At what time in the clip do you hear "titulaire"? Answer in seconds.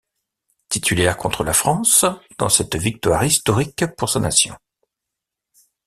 0.67-1.15